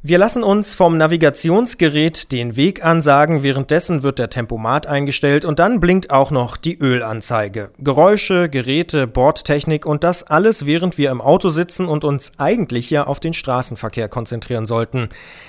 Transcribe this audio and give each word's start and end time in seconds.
Wir 0.00 0.16
lassen 0.16 0.44
uns 0.44 0.74
vom 0.74 0.96
Navigationsgerät 0.96 2.30
den 2.30 2.54
Weg 2.54 2.84
ansagen, 2.84 3.42
währenddessen 3.42 4.04
wird 4.04 4.20
der 4.20 4.30
Tempomat 4.30 4.86
eingestellt 4.86 5.44
und 5.44 5.58
dann 5.58 5.80
blinkt 5.80 6.10
auch 6.12 6.30
noch 6.30 6.56
die 6.56 6.78
Ölanzeige. 6.78 7.72
Geräusche, 7.78 8.48
Geräte, 8.48 9.08
Bordtechnik 9.08 9.86
und 9.86 10.04
das 10.04 10.22
alles, 10.22 10.66
während 10.66 10.98
wir 10.98 11.10
im 11.10 11.20
Auto 11.20 11.48
sitzen 11.48 11.88
und 11.88 12.04
uns 12.04 12.30
eigentlich 12.38 12.90
ja 12.90 13.08
auf 13.08 13.18
den 13.18 13.34
Straßenverkehr 13.34 14.08
konzentrieren 14.08 14.66
sollten. 14.66 15.08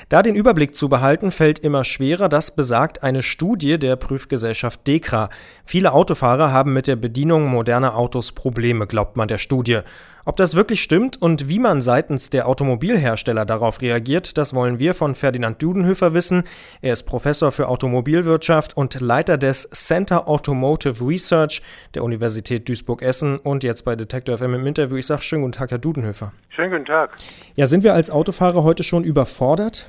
Da 0.10 0.24
den 0.24 0.34
Überblick 0.34 0.74
zu 0.76 0.90
behalten, 0.90 1.30
fällt 1.30 1.60
immer 1.60 1.84
schwerer, 1.84 2.28
das 2.28 2.50
besagt 2.50 3.04
eine 3.04 3.22
Studie 3.22 3.78
der 3.78 3.98
Prüfgesellschaft 3.98 4.80
DEKRA. 4.88 5.30
Viele 5.64 5.94
Autofahrer 5.94 6.52
haben 6.52 6.74
mit 6.74 6.88
der 6.88 6.96
Bedienung 6.96 7.46
moderner 7.46 7.96
Autos 7.96 8.32
Probleme, 8.32 8.88
glaubt 8.88 9.16
man 9.16 9.28
der 9.28 9.38
Studie. 9.38 9.82
Ob 10.30 10.36
das 10.36 10.54
wirklich 10.54 10.84
stimmt 10.84 11.20
und 11.20 11.50
wie 11.50 11.58
man 11.58 11.82
seitens 11.82 12.30
der 12.30 12.48
Automobilhersteller 12.48 13.48
darauf 13.48 13.82
reagiert, 13.82 14.38
das 14.38 14.54
wollen 14.54 14.78
wir 14.78 14.94
von 14.94 15.16
Ferdinand 15.16 15.60
Dudenhöfer 15.60 16.14
wissen. 16.14 16.44
Er 16.84 16.94
ist 16.94 17.02
Professor 17.08 17.52
für 17.52 17.68
Automobilwirtschaft 17.68 18.78
und 18.78 19.02
Leiter 19.02 19.40
des 19.40 19.68
Center 19.72 20.28
Automotive 20.28 21.04
Research 21.04 21.64
der 21.96 22.04
Universität 22.04 22.70
Duisburg-Essen 22.70 23.40
und 23.40 23.64
jetzt 23.64 23.86
bei 23.86 23.96
Detektor 23.96 24.38
FM 24.38 24.54
im 24.54 24.68
Interview. 24.68 24.98
Ich 24.98 25.08
sage 25.08 25.24
schönen 25.24 25.42
guten 25.42 25.54
Tag, 25.54 25.72
Herr 25.72 25.80
Dudenhöfer. 25.80 26.32
Schönen 26.50 26.74
guten 26.74 26.86
Tag. 26.86 27.18
Ja, 27.56 27.66
sind 27.66 27.84
wir 27.84 27.96
als 27.96 28.12
Autofahrer 28.12 28.64
heute 28.64 28.84
schon 28.84 29.04
überfordert? 29.04 29.88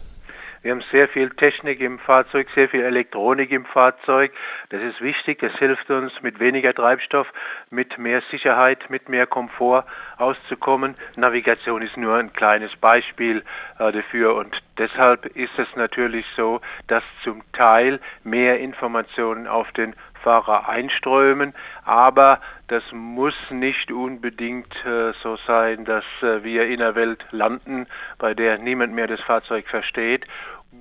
Wir 0.62 0.72
haben 0.72 0.84
sehr 0.92 1.08
viel 1.08 1.30
Technik 1.30 1.80
im 1.80 1.98
Fahrzeug, 1.98 2.46
sehr 2.54 2.68
viel 2.68 2.82
Elektronik 2.82 3.50
im 3.50 3.64
Fahrzeug. 3.64 4.30
Das 4.68 4.82
ist 4.82 5.00
wichtig, 5.00 5.38
das 5.38 5.52
hilft 5.58 5.88
uns 5.88 6.12
mit 6.20 6.38
weniger 6.38 6.74
Treibstoff, 6.74 7.26
mit 7.70 7.96
mehr 7.96 8.22
Sicherheit, 8.30 8.90
mit 8.90 9.08
mehr 9.08 9.26
Komfort 9.26 9.86
auszukommen. 10.18 10.96
Navigation 11.16 11.80
ist 11.80 11.96
nur 11.96 12.16
ein 12.16 12.34
kleines 12.34 12.76
Beispiel 12.76 13.42
äh, 13.78 13.90
dafür 13.90 14.34
und 14.34 14.54
deshalb 14.76 15.24
ist 15.34 15.58
es 15.58 15.68
natürlich 15.76 16.26
so, 16.36 16.60
dass 16.88 17.04
zum 17.24 17.42
Teil 17.52 17.98
mehr 18.22 18.60
Informationen 18.60 19.46
auf 19.46 19.72
den 19.72 19.94
Fahrer 20.22 20.68
einströmen, 20.68 21.54
aber 21.84 22.40
das 22.68 22.82
muss 22.92 23.34
nicht 23.50 23.90
unbedingt 23.90 24.74
äh, 24.84 25.12
so 25.22 25.36
sein, 25.46 25.84
dass 25.84 26.04
äh, 26.22 26.44
wir 26.44 26.66
in 26.66 26.80
einer 26.80 26.94
Welt 26.94 27.24
landen, 27.30 27.86
bei 28.18 28.34
der 28.34 28.58
niemand 28.58 28.94
mehr 28.94 29.06
das 29.06 29.20
Fahrzeug 29.20 29.66
versteht. 29.68 30.26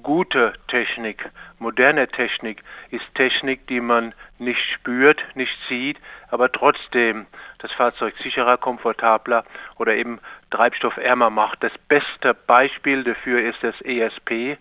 Gute 0.03 0.53
Technik, 0.67 1.29
moderne 1.57 2.07
Technik 2.07 2.63
ist 2.91 3.03
Technik, 3.15 3.65
die 3.67 3.81
man 3.81 4.13
nicht 4.37 4.63
spürt, 4.71 5.23
nicht 5.35 5.57
sieht, 5.67 5.97
aber 6.29 6.51
trotzdem 6.51 7.25
das 7.57 7.71
Fahrzeug 7.71 8.13
sicherer, 8.21 8.57
komfortabler 8.57 9.43
oder 9.77 9.95
eben 9.95 10.19
treibstoffärmer 10.51 11.29
macht. 11.29 11.63
Das 11.63 11.73
beste 11.87 12.33
Beispiel 12.33 13.03
dafür 13.03 13.41
ist 13.41 13.63
das 13.63 13.81
ESP. 13.81 14.57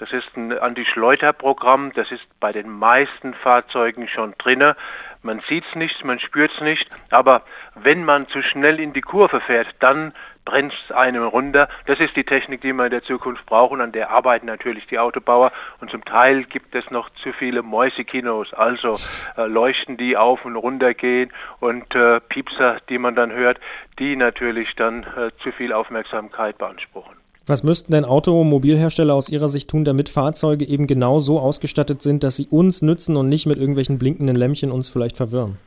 Das 0.00 0.12
ist 0.12 0.34
ein 0.34 0.58
Anti-Schleuder-Programm, 0.58 1.92
das 1.92 2.10
ist 2.10 2.26
bei 2.40 2.52
den 2.52 2.70
meisten 2.70 3.34
Fahrzeugen 3.34 4.08
schon 4.08 4.34
drinne. 4.38 4.74
Man 5.22 5.42
sieht 5.46 5.62
es 5.68 5.74
nicht, 5.74 6.02
man 6.06 6.18
spürt 6.18 6.50
es 6.54 6.60
nicht, 6.62 6.88
aber 7.10 7.42
wenn 7.74 8.06
man 8.06 8.26
zu 8.26 8.40
schnell 8.40 8.80
in 8.80 8.94
die 8.94 9.02
Kurve 9.02 9.42
fährt, 9.42 9.68
dann 9.80 10.14
brennt 10.46 10.72
es 10.72 10.90
einem 10.90 11.24
runter. 11.24 11.68
Das 11.84 12.00
ist 12.00 12.16
die 12.16 12.24
Technik, 12.24 12.62
die 12.62 12.72
wir 12.72 12.86
in 12.86 12.90
der 12.90 13.02
Zukunft 13.02 13.44
brauchen, 13.44 13.82
an 13.82 13.92
der 13.92 14.10
arbeiten 14.10 14.46
natürlich 14.46 14.86
die 14.86 14.98
Autobauer 14.98 15.52
und 15.82 15.90
zum 15.90 16.02
Teil 16.02 16.44
gibt 16.44 16.74
es 16.74 16.90
noch 16.90 17.10
zu 17.22 17.34
viele 17.34 17.60
Mäusekinos, 17.62 18.54
also 18.54 18.96
äh, 19.36 19.44
Leuchten, 19.44 19.98
die 19.98 20.16
auf 20.16 20.46
und 20.46 20.56
runter 20.56 20.94
gehen 20.94 21.30
und 21.58 21.94
äh, 21.94 22.20
Piepser, 22.20 22.78
die 22.88 22.96
man 22.96 23.14
dann 23.14 23.32
hört, 23.32 23.60
die 23.98 24.16
natürlich 24.16 24.74
dann 24.76 25.02
äh, 25.02 25.30
zu 25.42 25.52
viel 25.52 25.74
Aufmerksamkeit 25.74 26.56
beanspruchen. 26.56 27.20
Was 27.50 27.64
müssten 27.64 27.90
denn 27.90 28.04
Automobilhersteller 28.04 29.12
aus 29.12 29.28
ihrer 29.28 29.48
Sicht 29.48 29.68
tun, 29.68 29.84
damit 29.84 30.08
Fahrzeuge 30.08 30.64
eben 30.64 30.86
genau 30.86 31.18
so 31.18 31.40
ausgestattet 31.40 32.00
sind, 32.00 32.22
dass 32.22 32.36
sie 32.36 32.46
uns 32.46 32.80
nützen 32.80 33.16
und 33.16 33.28
nicht 33.28 33.46
mit 33.46 33.58
irgendwelchen 33.58 33.98
blinkenden 33.98 34.36
Lämpchen 34.36 34.70
uns 34.70 34.88
vielleicht 34.88 35.16
verwirren? 35.16 35.58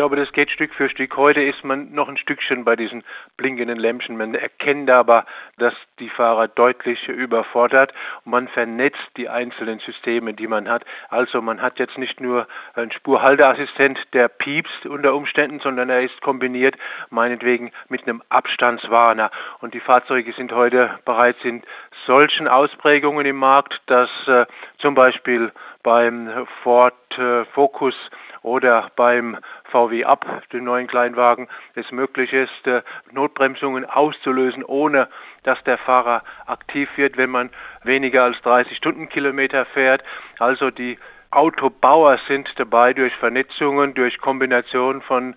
Ich 0.00 0.02
glaube, 0.02 0.16
das 0.16 0.32
geht 0.32 0.50
Stück 0.50 0.72
für 0.72 0.88
Stück. 0.88 1.18
Heute 1.18 1.42
ist 1.42 1.62
man 1.62 1.92
noch 1.92 2.08
ein 2.08 2.16
Stückchen 2.16 2.64
bei 2.64 2.74
diesen 2.74 3.04
blinkenden 3.36 3.78
Lämpchen. 3.78 4.16
Man 4.16 4.34
erkennt 4.34 4.88
aber, 4.88 5.26
dass 5.58 5.74
die 5.98 6.08
Fahrer 6.08 6.48
deutlich 6.48 7.06
überfordert 7.06 7.92
man 8.24 8.48
vernetzt 8.48 9.10
die 9.18 9.28
einzelnen 9.28 9.78
Systeme, 9.80 10.32
die 10.32 10.46
man 10.46 10.70
hat. 10.70 10.86
Also 11.10 11.42
man 11.42 11.60
hat 11.60 11.78
jetzt 11.78 11.98
nicht 11.98 12.18
nur 12.18 12.48
einen 12.72 12.90
Spurhalteassistent, 12.92 13.98
der 14.14 14.28
piepst 14.28 14.86
unter 14.86 15.14
Umständen, 15.14 15.60
sondern 15.60 15.90
er 15.90 16.00
ist 16.00 16.18
kombiniert 16.22 16.76
meinetwegen 17.10 17.70
mit 17.90 18.04
einem 18.04 18.22
Abstandswarner. 18.30 19.30
Und 19.58 19.74
die 19.74 19.80
Fahrzeuge 19.80 20.32
sind 20.32 20.52
heute 20.52 20.98
bereits 21.04 21.44
in 21.44 21.62
solchen 22.06 22.48
Ausprägungen 22.48 23.26
im 23.26 23.36
Markt, 23.36 23.82
dass 23.84 24.08
äh, 24.26 24.46
zum 24.78 24.94
Beispiel 24.94 25.52
beim 25.82 26.46
Ford 26.62 26.94
äh, 27.18 27.44
Focus 27.44 27.94
oder 28.42 28.90
beim 28.96 29.36
VW 29.70 30.04
Up, 30.04 30.26
den 30.52 30.64
neuen 30.64 30.86
Kleinwagen, 30.86 31.48
es 31.74 31.90
möglich 31.90 32.32
ist, 32.32 32.66
äh, 32.66 32.82
Notbremsungen 33.12 33.84
auszulösen, 33.84 34.64
ohne 34.64 35.08
dass 35.42 35.62
der 35.64 35.78
Fahrer 35.78 36.22
aktiv 36.46 36.88
wird, 36.96 37.16
wenn 37.16 37.30
man 37.30 37.50
weniger 37.82 38.24
als 38.24 38.40
30 38.42 38.76
Stundenkilometer 38.76 39.66
fährt. 39.66 40.02
Also 40.38 40.70
die 40.70 40.98
Autobauer 41.30 42.18
sind 42.26 42.48
dabei, 42.56 42.92
durch 42.92 43.14
Vernetzungen, 43.14 43.94
durch 43.94 44.18
Kombination 44.18 45.00
von 45.02 45.36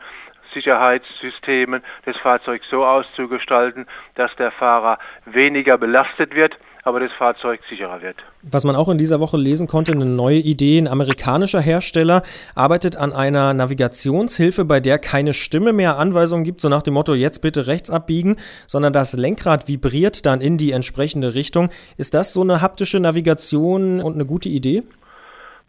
Sicherheitssystemen 0.53 1.83
des 2.05 2.17
Fahrzeugs 2.17 2.67
so 2.69 2.85
auszugestalten, 2.85 3.87
dass 4.15 4.35
der 4.35 4.51
Fahrer 4.51 4.97
weniger 5.25 5.77
belastet 5.77 6.35
wird 6.35 6.57
aber 6.83 6.99
das 6.99 7.11
Fahrzeug 7.17 7.61
sicherer 7.69 8.01
wird. 8.01 8.17
Was 8.41 8.65
man 8.65 8.75
auch 8.75 8.89
in 8.89 8.97
dieser 8.97 9.19
Woche 9.19 9.37
lesen 9.37 9.67
konnte, 9.67 9.93
eine 9.93 10.05
neue 10.05 10.37
Idee, 10.37 10.77
ein 10.79 10.87
amerikanischer 10.87 11.61
Hersteller 11.61 12.23
arbeitet 12.55 12.95
an 12.97 13.13
einer 13.13 13.53
Navigationshilfe, 13.53 14.65
bei 14.65 14.79
der 14.79 14.99
keine 14.99 15.33
Stimme 15.33 15.71
mehr 15.71 15.97
Anweisungen 15.97 16.43
gibt, 16.43 16.61
so 16.61 16.69
nach 16.69 16.81
dem 16.81 16.93
Motto, 16.95 17.13
jetzt 17.13 17.39
bitte 17.39 17.67
rechts 17.67 17.89
abbiegen, 17.89 18.35
sondern 18.67 18.91
das 18.91 19.13
Lenkrad 19.13 19.67
vibriert 19.67 20.25
dann 20.25 20.41
in 20.41 20.57
die 20.57 20.71
entsprechende 20.71 21.33
Richtung. 21.33 21.69
Ist 21.97 22.13
das 22.13 22.33
so 22.33 22.41
eine 22.41 22.61
haptische 22.61 22.99
Navigation 22.99 24.01
und 24.01 24.15
eine 24.15 24.25
gute 24.25 24.49
Idee? 24.49 24.83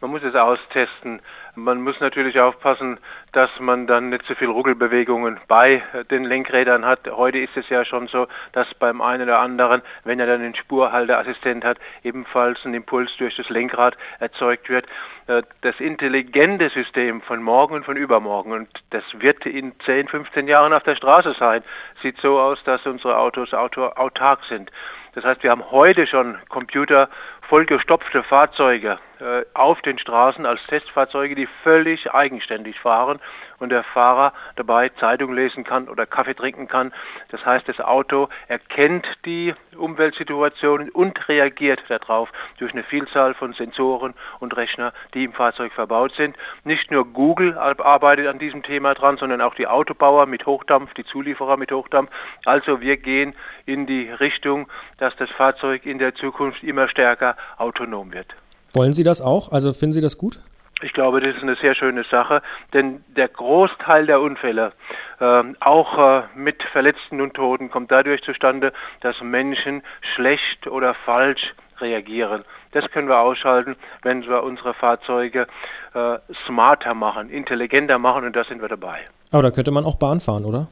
Man 0.00 0.10
muss 0.10 0.22
es 0.22 0.34
austesten. 0.34 1.20
Man 1.56 1.82
muss 1.82 2.00
natürlich 2.00 2.40
aufpassen, 2.40 2.98
dass 3.30 3.48
man 3.60 3.86
dann 3.86 4.08
nicht 4.08 4.26
zu 4.26 4.34
viel 4.34 4.48
Ruckelbewegungen 4.48 5.38
bei 5.46 5.84
den 6.10 6.24
Lenkrädern 6.24 6.84
hat. 6.84 7.08
Heute 7.08 7.38
ist 7.38 7.56
es 7.56 7.68
ja 7.68 7.84
schon 7.84 8.08
so, 8.08 8.26
dass 8.52 8.66
beim 8.74 9.00
einen 9.00 9.22
oder 9.22 9.38
anderen, 9.38 9.82
wenn 10.02 10.18
er 10.18 10.26
dann 10.26 10.40
einen 10.40 10.56
Spurhalteassistent 10.56 11.64
hat, 11.64 11.78
ebenfalls 12.02 12.58
ein 12.64 12.74
Impuls 12.74 13.10
durch 13.18 13.36
das 13.36 13.48
Lenkrad 13.50 13.96
erzeugt 14.18 14.68
wird. 14.68 14.86
Äh, 15.28 15.42
das 15.60 15.78
intelligente 15.78 16.70
System 16.70 17.22
von 17.22 17.40
morgen 17.40 17.76
und 17.76 17.84
von 17.84 17.96
übermorgen, 17.96 18.50
und 18.50 18.68
das 18.90 19.04
wird 19.12 19.46
in 19.46 19.72
10, 19.86 20.08
15 20.08 20.48
Jahren 20.48 20.72
auf 20.72 20.82
der 20.82 20.96
Straße 20.96 21.36
sein, 21.38 21.62
sieht 22.02 22.16
so 22.20 22.40
aus, 22.40 22.58
dass 22.64 22.84
unsere 22.84 23.16
Autos 23.16 23.54
autark 23.54 24.40
sind. 24.48 24.72
Das 25.14 25.24
heißt, 25.24 25.44
wir 25.44 25.52
haben 25.52 25.70
heute 25.70 26.08
schon 26.08 26.36
Computer 26.48 27.08
vollgestopfte 27.48 28.24
Fahrzeuge 28.24 28.98
äh, 29.20 29.42
auf 29.54 29.80
den 29.82 29.98
Straßen 29.98 30.44
als 30.44 30.60
Testfahrzeuge, 30.66 31.36
die 31.36 31.43
völlig 31.62 32.12
eigenständig 32.12 32.78
fahren 32.78 33.20
und 33.58 33.70
der 33.70 33.84
Fahrer 33.84 34.32
dabei 34.56 34.90
Zeitung 35.00 35.34
lesen 35.34 35.64
kann 35.64 35.88
oder 35.88 36.06
Kaffee 36.06 36.34
trinken 36.34 36.68
kann. 36.68 36.92
Das 37.30 37.44
heißt, 37.44 37.68
das 37.68 37.80
Auto 37.80 38.28
erkennt 38.48 39.06
die 39.24 39.54
Umweltsituation 39.76 40.90
und 40.90 41.28
reagiert 41.28 41.80
darauf 41.88 42.30
durch 42.58 42.72
eine 42.72 42.84
Vielzahl 42.84 43.34
von 43.34 43.52
Sensoren 43.54 44.14
und 44.40 44.56
Rechner, 44.56 44.92
die 45.14 45.24
im 45.24 45.32
Fahrzeug 45.32 45.72
verbaut 45.72 46.12
sind. 46.16 46.36
Nicht 46.64 46.90
nur 46.90 47.06
Google 47.06 47.56
arbeitet 47.56 48.26
an 48.26 48.38
diesem 48.38 48.62
Thema 48.62 48.94
dran, 48.94 49.16
sondern 49.16 49.40
auch 49.40 49.54
die 49.54 49.66
Autobauer 49.66 50.26
mit 50.26 50.46
Hochdampf, 50.46 50.94
die 50.94 51.04
Zulieferer 51.04 51.56
mit 51.56 51.72
Hochdampf. 51.72 52.10
Also 52.44 52.80
wir 52.80 52.96
gehen 52.96 53.34
in 53.66 53.86
die 53.86 54.10
Richtung, 54.10 54.68
dass 54.98 55.16
das 55.16 55.30
Fahrzeug 55.30 55.86
in 55.86 55.98
der 55.98 56.14
Zukunft 56.14 56.62
immer 56.62 56.88
stärker 56.88 57.36
autonom 57.56 58.12
wird. 58.12 58.34
Wollen 58.72 58.92
Sie 58.92 59.04
das 59.04 59.22
auch? 59.22 59.52
Also 59.52 59.72
finden 59.72 59.92
Sie 59.92 60.00
das 60.00 60.18
gut? 60.18 60.40
Ich 60.84 60.92
glaube, 60.92 61.20
das 61.20 61.34
ist 61.34 61.42
eine 61.42 61.56
sehr 61.56 61.74
schöne 61.74 62.04
Sache, 62.10 62.42
denn 62.74 63.02
der 63.16 63.28
Großteil 63.28 64.04
der 64.04 64.20
Unfälle, 64.20 64.72
äh, 65.18 65.42
auch 65.60 65.98
äh, 65.98 66.22
mit 66.34 66.62
Verletzten 66.62 67.22
und 67.22 67.32
Toten, 67.32 67.70
kommt 67.70 67.90
dadurch 67.90 68.22
zustande, 68.22 68.70
dass 69.00 69.18
Menschen 69.22 69.82
schlecht 70.14 70.66
oder 70.66 70.92
falsch 70.92 71.54
reagieren. 71.80 72.44
Das 72.72 72.90
können 72.90 73.08
wir 73.08 73.18
ausschalten, 73.18 73.76
wenn 74.02 74.26
wir 74.28 74.42
unsere 74.42 74.74
Fahrzeuge 74.74 75.46
äh, 75.94 76.18
smarter 76.46 76.92
machen, 76.92 77.30
intelligenter 77.30 77.98
machen 77.98 78.26
und 78.26 78.36
da 78.36 78.44
sind 78.44 78.60
wir 78.60 78.68
dabei. 78.68 78.98
Aber 79.32 79.42
da 79.42 79.50
könnte 79.50 79.70
man 79.70 79.86
auch 79.86 79.94
Bahn 79.94 80.20
fahren, 80.20 80.44
oder? 80.44 80.68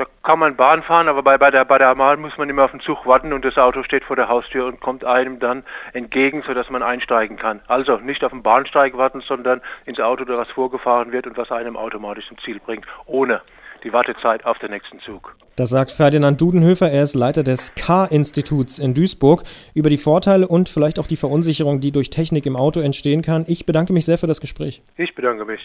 Da 0.00 0.06
kann 0.22 0.38
man 0.38 0.56
Bahn 0.56 0.82
fahren, 0.82 1.08
aber 1.08 1.22
bei, 1.22 1.36
bei, 1.36 1.50
der, 1.50 1.66
bei 1.66 1.76
der 1.76 1.94
Bahn 1.94 2.22
muss 2.22 2.32
man 2.38 2.48
immer 2.48 2.64
auf 2.64 2.70
den 2.70 2.80
Zug 2.80 3.04
warten 3.04 3.34
und 3.34 3.44
das 3.44 3.58
Auto 3.58 3.82
steht 3.82 4.02
vor 4.02 4.16
der 4.16 4.30
Haustür 4.30 4.64
und 4.64 4.80
kommt 4.80 5.04
einem 5.04 5.38
dann 5.40 5.62
entgegen, 5.92 6.42
sodass 6.46 6.70
man 6.70 6.82
einsteigen 6.82 7.36
kann. 7.36 7.60
Also 7.66 7.98
nicht 7.98 8.24
auf 8.24 8.32
den 8.32 8.42
Bahnsteig 8.42 8.96
warten, 8.96 9.20
sondern 9.20 9.60
ins 9.84 10.00
Auto, 10.00 10.24
das 10.24 10.48
vorgefahren 10.54 11.12
wird 11.12 11.26
und 11.26 11.36
was 11.36 11.50
einem 11.50 11.76
automatisch 11.76 12.26
zum 12.28 12.38
Ziel 12.38 12.58
bringt, 12.64 12.86
ohne 13.04 13.42
die 13.84 13.92
Wartezeit 13.92 14.46
auf 14.46 14.58
den 14.58 14.70
nächsten 14.70 15.00
Zug. 15.00 15.36
Das 15.56 15.68
sagt 15.68 15.90
Ferdinand 15.90 16.40
Dudenhöfer, 16.40 16.90
er 16.90 17.02
ist 17.02 17.14
Leiter 17.14 17.42
des 17.42 17.74
K-Instituts 17.74 18.78
in 18.78 18.94
Duisburg, 18.94 19.42
über 19.74 19.90
die 19.90 19.98
Vorteile 19.98 20.48
und 20.48 20.70
vielleicht 20.70 20.98
auch 20.98 21.08
die 21.08 21.16
Verunsicherung, 21.16 21.80
die 21.80 21.92
durch 21.92 22.08
Technik 22.08 22.46
im 22.46 22.56
Auto 22.56 22.80
entstehen 22.80 23.20
kann. 23.20 23.44
Ich 23.48 23.66
bedanke 23.66 23.92
mich 23.92 24.06
sehr 24.06 24.16
für 24.16 24.26
das 24.26 24.40
Gespräch. 24.40 24.82
Ich 24.96 25.14
bedanke 25.14 25.44
mich. 25.44 25.60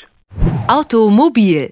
Automobil, 0.67 1.71